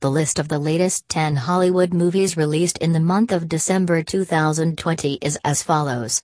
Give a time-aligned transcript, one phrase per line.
[0.00, 5.18] The list of the latest 10 Hollywood movies released in the month of December 2020
[5.20, 6.22] is as follows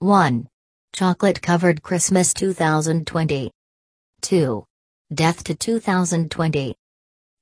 [0.00, 0.48] 1.
[0.92, 3.52] Chocolate Covered Christmas 2020.
[4.22, 4.64] 2.
[5.14, 6.74] Death to 2020.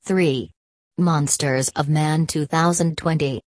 [0.03, 0.51] 3.
[0.99, 3.41] Monsters of Man 2020.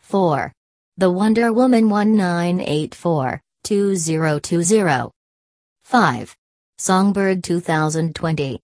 [0.00, 0.52] 4.
[0.96, 5.10] The Wonder Woman 1984 2020.
[5.84, 6.36] 5.
[6.78, 8.60] Songbird 2020.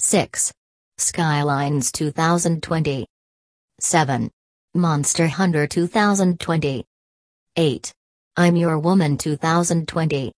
[0.00, 0.52] 6.
[0.98, 3.06] Skylines 2020.
[3.80, 4.30] 7.
[4.74, 6.84] Monster Hunter 2020.
[7.54, 7.92] 8.
[8.38, 10.32] I'm Your Woman 2020.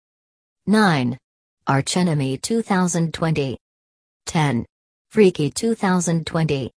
[0.66, 1.18] 9.
[1.68, 3.56] Archenemy 2020.
[4.26, 4.66] 10.
[5.12, 6.72] Freaky 2020.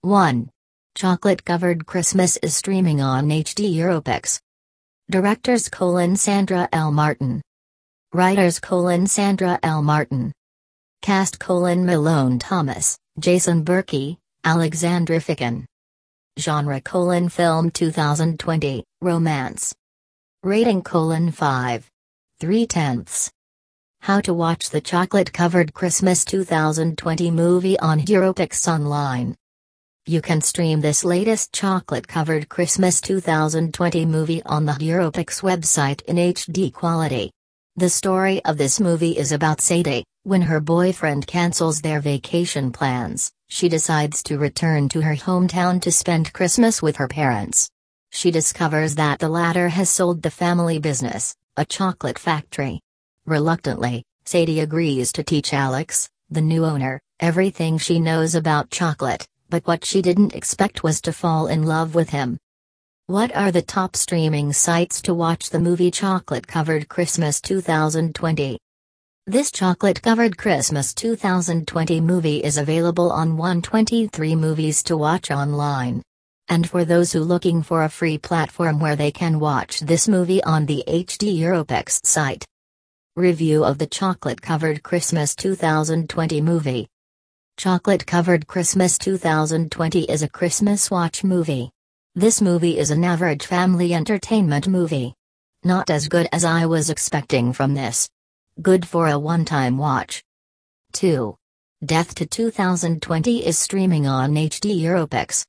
[0.00, 0.50] 1.
[0.94, 4.40] Chocolate Covered Christmas is streaming on HD Europix.
[5.10, 6.90] Directors colon Sandra L.
[6.90, 7.42] Martin.
[8.14, 9.82] Writers colon Sandra L.
[9.82, 10.32] Martin.
[11.02, 15.66] Cast colon Malone Thomas, Jason Burkey, Alexandra Ficken.
[16.38, 19.74] Genre colon film 2020, romance.
[20.42, 21.86] Rating colon 5.
[22.40, 23.30] 3 tenths.
[24.00, 29.36] How to watch the chocolate covered Christmas 2020 movie on Europix Online.
[30.06, 36.16] You can stream this latest chocolate covered Christmas 2020 movie on the Europix website in
[36.16, 37.30] HD quality.
[37.76, 40.04] The story of this movie is about Sadie.
[40.24, 45.90] When her boyfriend cancels their vacation plans, she decides to return to her hometown to
[45.90, 47.70] spend Christmas with her parents.
[48.10, 52.80] She discovers that the latter has sold the family business, a chocolate factory.
[53.24, 59.66] Reluctantly, Sadie agrees to teach Alex, the new owner, everything she knows about chocolate, but
[59.66, 62.36] what she didn't expect was to fall in love with him.
[63.06, 68.58] What are the top streaming sites to watch the movie Chocolate Covered Christmas 2020?
[69.26, 76.02] This chocolate covered Christmas 2020 movie is available on 123 Movies to watch online.
[76.48, 80.42] And for those who looking for a free platform where they can watch this movie
[80.42, 82.44] on the HD Europix site.
[83.14, 86.88] Review of the chocolate covered Christmas 2020 movie.
[87.58, 91.70] Chocolate Covered Christmas 2020 is a Christmas watch movie.
[92.14, 95.14] This movie is an average family entertainment movie.
[95.62, 98.08] Not as good as I was expecting from this.
[98.60, 100.22] Good for a one time watch.
[100.92, 101.34] 2.
[101.82, 105.46] Death to 2020 is streaming on HD Europix.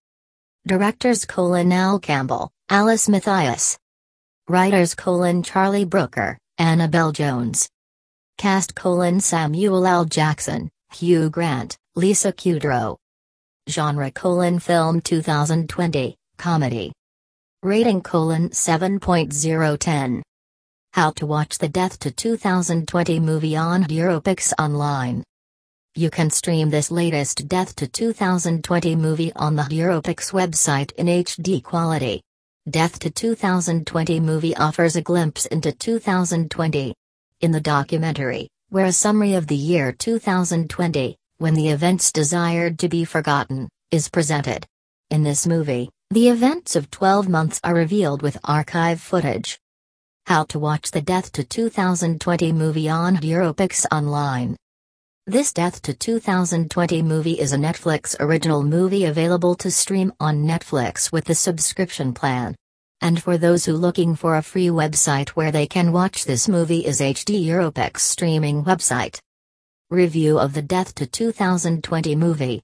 [0.65, 3.77] Directors colon Al Campbell, Alice Mathias.
[4.47, 7.67] Writers colon Charlie Brooker, Annabel Jones.
[8.37, 10.05] Cast colon Samuel L.
[10.05, 12.95] Jackson, Hugh Grant, Lisa Kudrow.
[13.67, 16.93] Genre colon film 2020, comedy.
[17.61, 20.21] Rating colon 7.010.
[20.93, 25.23] How to watch the Death to 2020 movie on Europix Online.
[25.95, 31.63] You can stream this latest Death to 2020 movie on the Europix website in HD
[31.63, 32.21] quality.
[32.69, 36.93] Death to 2020 movie offers a glimpse into 2020.
[37.39, 42.89] In the documentary, where a summary of the year 2020, when the events desired to
[42.89, 44.67] be forgotten, is presented.
[45.09, 49.60] In this movie, the events of 12 months are revealed with archive footage.
[50.27, 54.55] How to watch the Death to 2020 movie on Europix Online.
[55.25, 61.11] This Death to 2020 movie is a Netflix original movie available to stream on Netflix
[61.11, 62.55] with the subscription plan.
[63.01, 66.85] And for those who looking for a free website where they can watch this movie
[66.85, 69.19] is HD Europix streaming website.
[69.89, 72.61] Review of the Death to 2020 movie.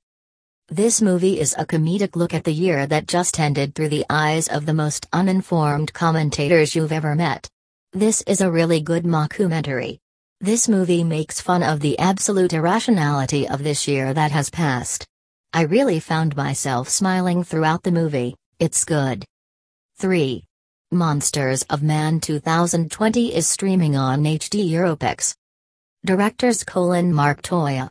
[0.70, 4.50] This movie is a comedic look at the year that just ended through the eyes
[4.50, 7.50] of the most uninformed commentators you've ever met.
[7.94, 10.00] This is a really good mockumentary.
[10.42, 15.08] This movie makes fun of the absolute irrationality of this year that has passed.
[15.54, 19.24] I really found myself smiling throughout the movie, it's good.
[20.00, 20.44] 3.
[20.92, 25.34] Monsters of Man 2020 is streaming on HD Europix.
[26.04, 27.90] Directors colon Mark Toia.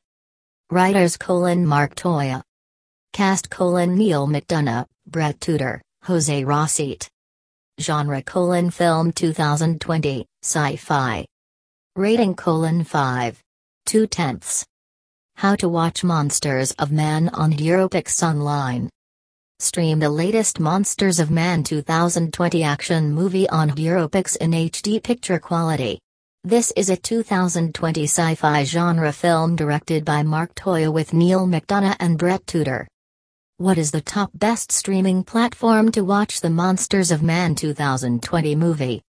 [0.70, 2.42] Writers colon Mark Toia.
[3.16, 7.08] Cast colon Neal McDonough, Brett Tudor, Jose Rosete.
[7.80, 11.24] Genre colon film 2020, sci-fi.
[11.96, 13.40] Rating colon 5.
[13.86, 14.66] 2 tenths.
[15.36, 18.90] How to watch Monsters of Man on Europix Online.
[19.60, 25.98] Stream the latest Monsters of Man 2020 action movie on Europix in HD picture quality.
[26.44, 32.18] This is a 2020 sci-fi genre film directed by Mark Toia with Neal McDonough and
[32.18, 32.86] Brett Tudor.
[33.58, 39.00] What is the top best streaming platform to watch the Monsters of Man 2020 movie?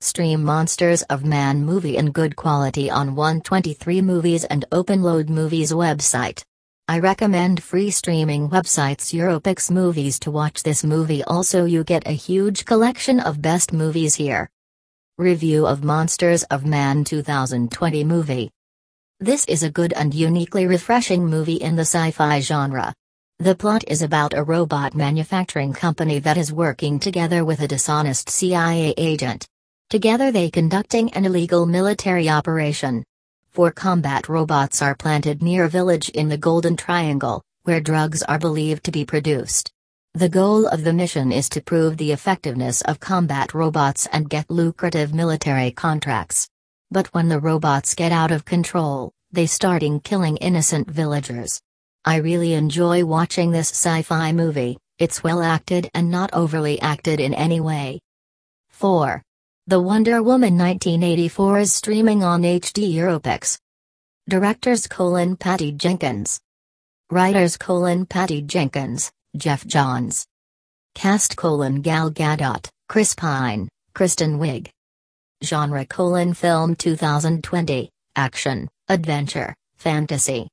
[0.00, 6.42] Stream Monsters of Man movie in good quality on 123 Movies and OpenLoad Movies website.
[6.88, 12.12] I recommend free streaming websites Europix Movies to watch this movie also you get a
[12.12, 14.50] huge collection of best movies here.
[15.16, 18.50] Review of Monsters of Man 2020 movie.
[19.20, 22.92] This is a good and uniquely refreshing movie in the sci-fi genre.
[23.38, 28.30] The plot is about a robot manufacturing company that is working together with a dishonest
[28.30, 29.46] CIA agent.
[29.90, 33.04] Together they conducting an illegal military operation.
[33.50, 38.38] Four combat robots are planted near a village in the Golden Triangle, where drugs are
[38.38, 39.70] believed to be produced.
[40.14, 44.50] The goal of the mission is to prove the effectiveness of combat robots and get
[44.50, 46.48] lucrative military contracts.
[46.90, 51.60] But when the robots get out of control, they starting killing innocent villagers.
[52.08, 57.34] I really enjoy watching this sci-fi movie, it's well acted and not overly acted in
[57.34, 57.98] any way.
[58.68, 59.20] 4.
[59.66, 63.58] The Wonder Woman 1984 is streaming on HD Europix.
[64.28, 66.38] Directors colon Patty Jenkins.
[67.10, 70.24] Writers colon Patty Jenkins, Geoff Johns.
[70.94, 74.68] Cast colon Gal Gadot, Chris Pine, Kristen Wiig.
[75.42, 80.46] Genre colon Film 2020, Action, Adventure, Fantasy.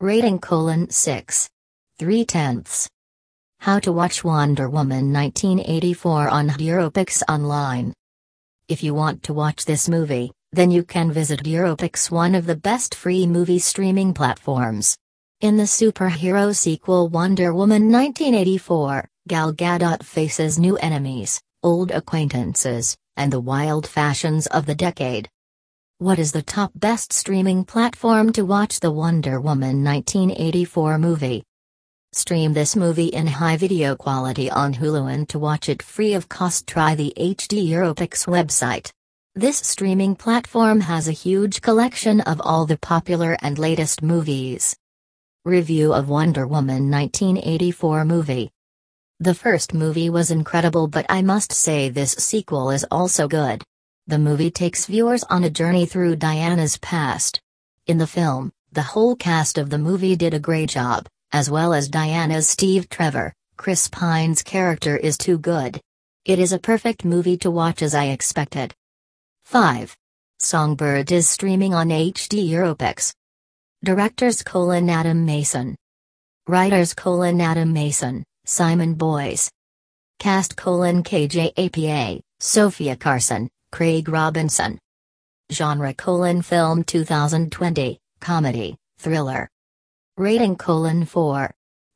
[0.00, 1.48] Rating colon 6.
[1.98, 2.88] 3 tenths.
[3.58, 7.92] How to watch Wonder Woman 1984 on Europix Online.
[8.68, 12.54] If you want to watch this movie, then you can visit Europix, one of the
[12.54, 14.96] best free movie streaming platforms.
[15.40, 23.32] In the superhero sequel Wonder Woman 1984, Gal Gadot faces new enemies, old acquaintances, and
[23.32, 25.28] the wild fashions of the decade.
[26.00, 31.42] What is the top best streaming platform to watch the Wonder Woman 1984 movie?
[32.12, 36.28] Stream this movie in high video quality on Hulu and to watch it free of
[36.28, 38.92] cost try the HD Europix website.
[39.34, 44.76] This streaming platform has a huge collection of all the popular and latest movies.
[45.44, 48.52] Review of Wonder Woman 1984 movie.
[49.18, 53.64] The first movie was incredible but I must say this sequel is also good.
[54.08, 57.40] The movie takes viewers on a journey through Diana's past.
[57.86, 61.74] In the film, the whole cast of the movie did a great job as well
[61.74, 65.80] as Diana's Steve Trevor, Chris Pine's character is too good.
[66.24, 68.74] It is a perfect movie to watch as I expected.
[69.44, 69.96] 5.
[70.38, 73.12] Songbird is streaming on HD Europix.
[73.84, 75.76] Directors colon Adam Mason.
[76.46, 79.50] Writers colon Adam Mason, Simon Boyes.
[80.18, 84.78] Cast colon KJAPA, Sofia Carson, Craig Robinson.
[85.52, 89.48] Genre colon Film 2020, Comedy, Thriller.
[90.16, 91.50] Rating colon 4.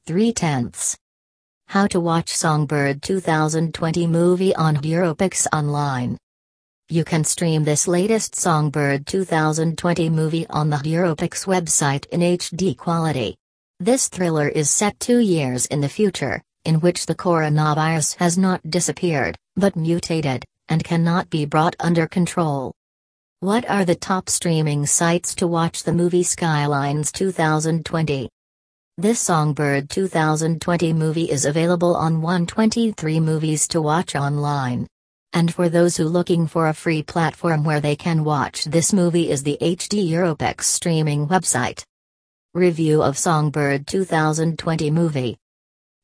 [0.06, 0.96] 3 tenths.
[1.68, 6.18] How to watch Songbird 2020 movie on Europix Online.
[6.88, 13.34] You can stream this latest Songbird 2020 movie on the Europix website in HD quality.
[13.80, 18.60] This thriller is set two years in the future, in which the coronavirus has not
[18.68, 22.72] disappeared, but mutated, and cannot be brought under control.
[23.40, 28.30] What are the top streaming sites to watch the movie Skylines 2020?
[28.96, 34.86] This Songbird 2020 movie is available on 123 Movies to watch online.
[35.34, 39.30] And for those who looking for a free platform where they can watch this movie
[39.30, 41.84] is the HD Europix streaming website.
[42.54, 45.36] Review of Songbird 2020 movie.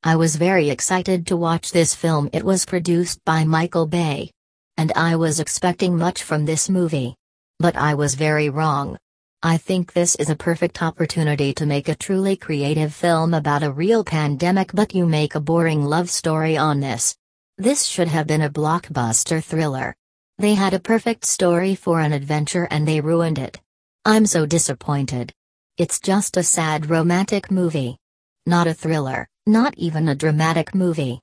[0.03, 2.29] I was very excited to watch this film.
[2.35, 4.31] It was produced by Michael Bay.
[4.79, 7.17] And I was expecting much from this movie.
[7.59, 8.97] But I was very wrong.
[9.43, 13.73] I think this is a perfect opportunity to make a truly creative film about a
[13.73, 17.17] real pandemic, but you make a boring love story on this.
[17.57, 19.97] This should have been a blockbuster thriller.
[20.39, 23.61] They had a perfect story for an adventure and they ruined it.
[24.05, 25.33] I'm so disappointed.
[25.77, 27.97] It's just a sad romantic movie.
[28.47, 31.21] Not a thriller, not even a dramatic movie.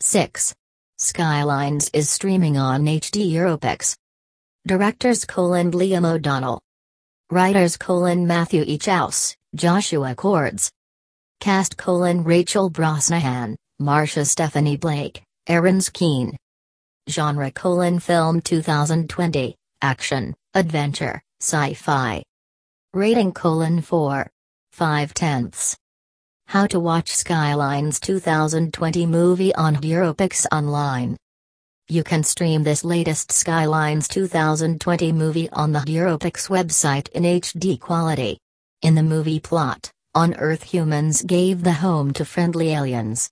[0.00, 0.54] 6.
[1.00, 3.94] Skylines is streaming on HD Europix.
[4.66, 6.60] Directors colon Liam O'Donnell.
[7.30, 10.72] Writers colon Matthew Echaus, Joshua Cords.
[11.38, 16.36] Cast colon Rachel Brosnahan, Marsha Stephanie Blake, Arinzé Kene.
[17.08, 22.24] Genre colon Film 2020, Action, Adventure, Sci-Fi.
[22.92, 24.28] Rating colon 4.
[24.72, 25.76] 5 tenths.
[26.48, 31.14] How to watch Skylines 2020 movie on Europix Online.
[31.90, 38.38] You can stream this latest Skylines 2020 movie on the Europix website in HD quality.
[38.80, 43.28] In the movie plot, on Earth humans gave the home to friendly aliens.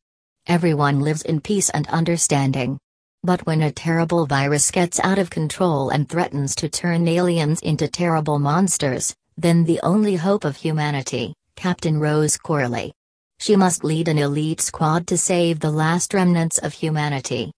[0.47, 2.77] Everyone lives in peace and understanding.
[3.23, 7.89] But when a terrible virus gets out of control and threatens to turn aliens into
[7.89, 12.93] terrible monsters, then the only hope of humanity, Captain Rose Corley.
[13.39, 17.53] She must lead an elite squad to save the last remnants of humanity.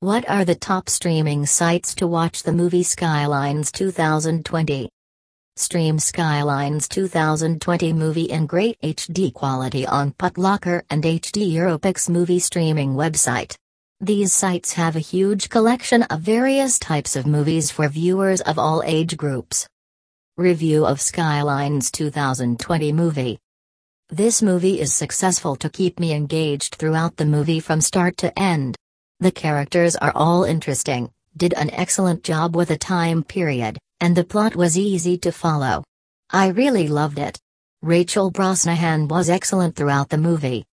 [0.00, 4.90] What are the top streaming sites to watch the movie Skylines 2020?
[5.56, 12.92] Stream Skylines 2020 movie in great HD quality on Putlocker and HD Europix movie streaming
[12.92, 13.56] website.
[14.00, 18.82] These sites have a huge collection of various types of movies for viewers of all
[18.84, 19.66] age groups.
[20.36, 23.38] Review of Skylines 2020 movie.
[24.10, 28.76] This movie is successful to keep me engaged throughout the movie from start to end.
[29.18, 34.22] The characters are all interesting, did an excellent job with a time period, and the
[34.22, 35.82] plot was easy to follow.
[36.30, 37.36] I really loved it.
[37.82, 40.64] Rachel Brosnahan was excellent throughout the movie.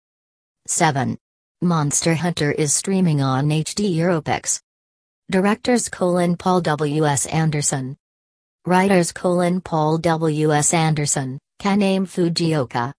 [0.68, 1.18] 7.
[1.64, 4.62] Monster Hunter is streaming on HD Europix.
[5.32, 7.08] Directors colon Paul W.
[7.08, 7.26] S.
[7.26, 7.98] Anderson.
[8.68, 10.54] Writers colon Paul W.
[10.54, 10.72] S.
[10.72, 12.94] Anderson, Kaname Fujioka.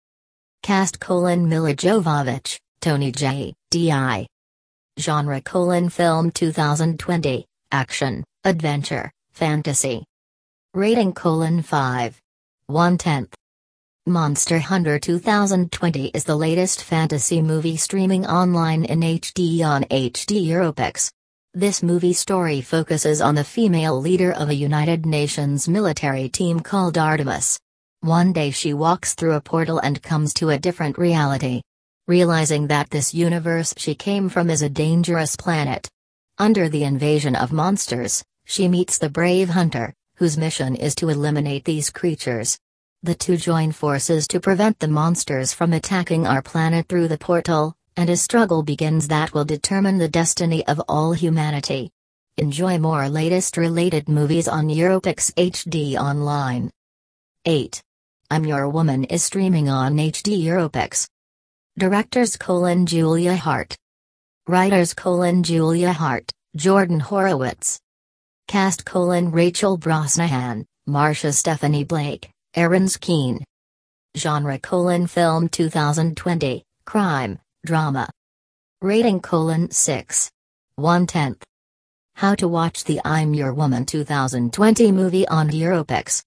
[0.64, 3.52] Cast colon Milla Jovovich, Tony Jaa.
[3.70, 4.26] T.I.
[4.98, 10.06] Genre colon film 2020, action, adventure, fantasy.
[10.72, 12.18] Rating colon 5.
[12.68, 13.34] 1 tenth.
[14.06, 21.10] Monster Hunter 2020 is the latest fantasy movie streaming online in HD on HD Europix.
[21.52, 26.96] This movie story focuses on the female leader of a United Nations military team called
[26.96, 27.60] Artemis.
[28.04, 31.62] One day she walks through a portal and comes to a different reality.
[32.06, 35.88] Realizing that this universe she came from is a dangerous planet.
[36.36, 41.64] Under the invasion of monsters, she meets the brave hunter, whose mission is to eliminate
[41.64, 42.58] these creatures.
[43.02, 47.74] The two join forces to prevent the monsters from attacking our planet through the portal,
[47.96, 51.90] and a struggle begins that will determine the destiny of all humanity.
[52.36, 56.70] Enjoy more latest related movies on Europix HD Online.
[57.46, 57.82] 8.
[58.30, 61.06] I'm Your Woman is streaming on HD Europix.
[61.78, 63.76] Directors colon Julia Hart.
[64.48, 67.78] Writers colon Julia Hart, Jordan Horowitz.
[68.48, 73.42] Cast colon Rachel Brosnahan, Marsha Stephanie Blake, Arinzé Kene.
[74.16, 78.08] Genre colon film 2020, crime, drama.
[78.80, 80.30] Rating colon 6.
[80.76, 81.44] 1 tenth.
[82.14, 86.22] How to watch the I'm Your Woman 2020 movie on Europix.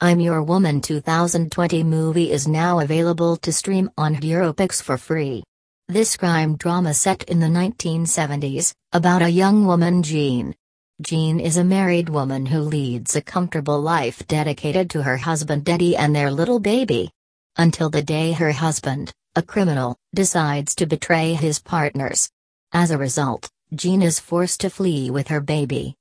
[0.00, 5.44] I'm Your Woman 2020 movie is now available to stream on Europix for free.
[5.86, 10.52] This crime drama set in the 1970s, about a young woman Jean.
[11.00, 15.96] Jean is a married woman who leads a comfortable life dedicated to her husband Eddie
[15.96, 17.12] and their little baby.
[17.56, 22.28] Until the day her husband, a criminal, decides to betray his partners.
[22.72, 25.94] As a result, Jean is forced to flee with her baby.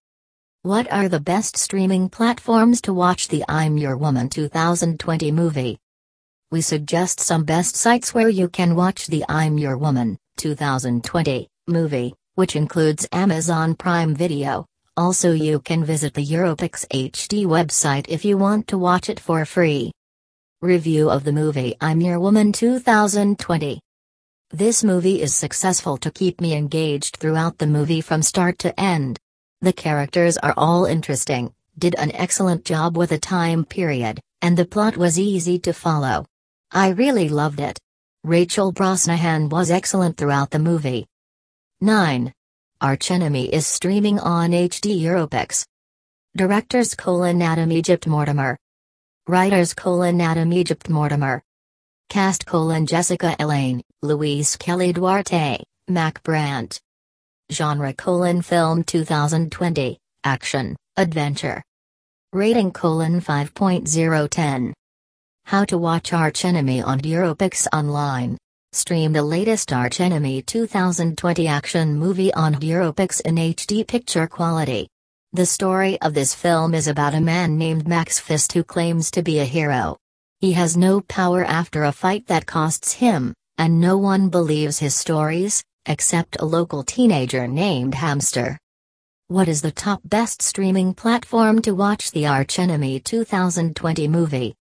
[0.65, 5.77] What are the best streaming platforms to watch the I'm Your Woman 2020 movie?
[6.51, 12.13] We suggest some best sites where you can watch the I'm Your Woman 2020 movie,
[12.35, 14.65] which includes Amazon Prime Video.
[14.95, 19.43] Also, you can visit the Europix HD website if you want to watch it for
[19.43, 19.91] free.
[20.61, 23.81] Review of the movie I'm Your Woman 2020.
[24.51, 29.19] This movie is successful to keep me engaged throughout the movie from start to end.
[29.63, 34.65] The characters are all interesting, did an excellent job with a time period, and the
[34.65, 36.25] plot was easy to follow.
[36.73, 37.79] I really loved it.
[38.25, 41.07] Rachel Brosnahan was excellent throughout the movie.
[41.79, 42.33] 9.
[42.81, 45.63] Archenemy is streaming on HD Europix.
[46.35, 48.57] Directors colon Adam Egypt Mortimer.
[49.29, 51.41] Writers colon Adam Egypt Mortimer.
[52.09, 56.81] Cast colon Jessica Elaine, Louise Kelly Duarte, Mac Brandt.
[57.51, 61.61] Genre colon film 2020, action, adventure.
[62.31, 64.73] Rating colon 5.010.
[65.45, 68.37] How to watch Arch Enemy on Europix Online.
[68.71, 74.87] Stream the latest Arch Enemy 2020 action movie on Europix in HD picture quality.
[75.33, 79.21] The story of this film is about a man named Max Fist who claims to
[79.21, 79.97] be a hero.
[80.39, 84.95] He has no power after a fight that costs him, and no one believes his
[84.95, 88.57] stories, except a local teenager named Hamster.
[89.27, 94.55] What is the top best streaming platform to watch the Archenemy 2020 movie?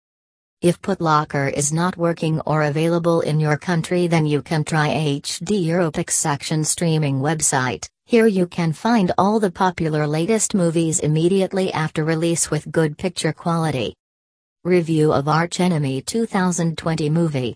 [0.62, 5.66] If Putlocker is not working or available in your country then you can try HD
[5.66, 7.88] Europix action streaming website.
[8.06, 13.34] Here you can find all the popular latest movies immediately after release with good picture
[13.34, 13.96] quality.
[14.64, 17.56] Review of Archenemy 2020 movie.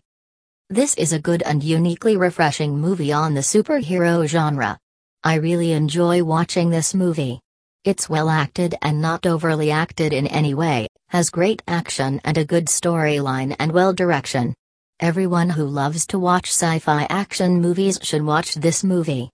[0.72, 4.80] This is a good and uniquely refreshing movie on the superhero genre.
[5.24, 7.40] I really enjoy watching this movie.
[7.84, 12.46] It's well acted and not overly acted in any way, Has great action and a
[12.46, 14.56] good storyline and well direction.
[15.00, 19.30] Everyone who loves to watch sci fi action movies should watch this movie.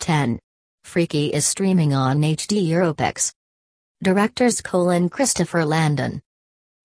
[0.00, 0.38] 10.
[0.84, 3.30] Freaky is streaming on HD Europix.
[4.02, 6.22] Directors colon Christopher Landon.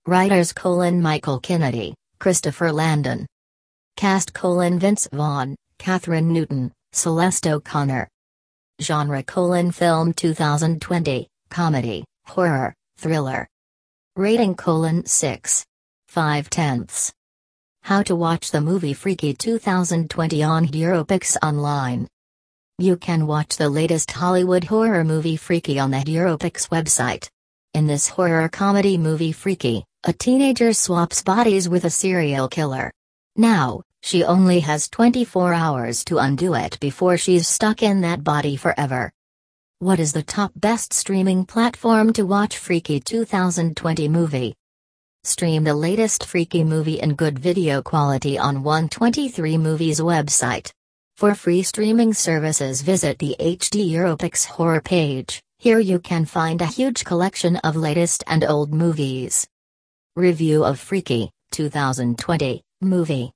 [0.05, 3.25] Writers colon Michael Kennedy, Christopher Landon.
[3.99, 8.07] Cast colon Vince Vaughn, Kathryn Newton, Celeste O'Connor.
[8.79, 13.45] Genre colon film 2020, comedy, horror, thriller.
[14.15, 15.65] Rating colon 6.
[16.07, 17.11] 5 tenths.
[17.83, 22.07] How to watch the movie Freaky 2020 on Europix Online.
[22.77, 27.27] You can watch the latest Hollywood horror movie Freaky on the Europix website.
[27.73, 32.93] In this horror comedy movie Freaky, a teenager swaps bodies with a serial killer.
[33.35, 38.55] Now, she only has 24 hours to undo it before she's stuck in that body
[38.55, 39.11] forever.
[39.79, 44.55] What is the top best streaming platform to watch Freaky 2020 movie?
[45.23, 50.71] Stream the latest Freaky movie in good video quality on 123 Movies website.
[51.17, 56.65] For free streaming services visit the HD Europix horror page, here you can find a
[56.65, 59.45] huge collection of latest and old movies.
[60.15, 63.33] Review of Freaky, 2020, movie.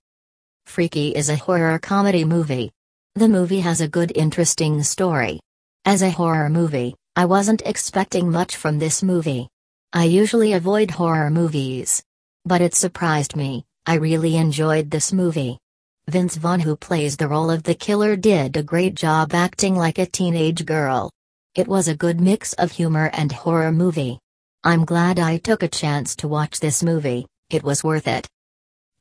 [0.65, 2.71] Freaky is a horror comedy movie.
[3.15, 5.39] The movie has a good interesting story.
[5.85, 9.49] As a horror movie, I wasn't expecting much from this movie.
[9.91, 12.01] I usually avoid horror movies.
[12.45, 15.59] But it surprised me, I really enjoyed this movie.
[16.07, 19.99] Vince Vaughn who plays the role of the killer did a great job acting like
[19.99, 21.11] a teenage girl.
[21.53, 24.17] It was a good mix of humor and horror movie.
[24.63, 28.27] I'm glad I took a chance to watch this movie, it was worth it.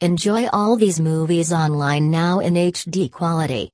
[0.03, 3.71] Enjoy all these movies online now in HD quality.